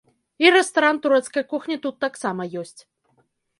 І 0.45 0.53
рэстаран 0.55 0.99
турэцкай 1.03 1.45
кухні 1.53 1.79
тут 1.85 1.95
таксама 2.07 2.51
ёсць. 2.65 2.81